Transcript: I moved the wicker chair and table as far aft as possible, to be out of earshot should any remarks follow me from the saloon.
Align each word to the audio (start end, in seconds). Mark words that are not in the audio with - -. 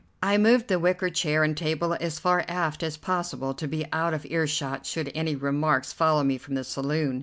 I 0.23 0.39
moved 0.39 0.67
the 0.67 0.79
wicker 0.79 1.11
chair 1.11 1.43
and 1.43 1.55
table 1.55 1.93
as 1.99 2.17
far 2.17 2.43
aft 2.47 2.81
as 2.81 2.97
possible, 2.97 3.53
to 3.53 3.67
be 3.67 3.85
out 3.93 4.15
of 4.15 4.25
earshot 4.25 4.87
should 4.87 5.11
any 5.13 5.35
remarks 5.35 5.93
follow 5.93 6.23
me 6.23 6.39
from 6.39 6.55
the 6.55 6.63
saloon. 6.63 7.19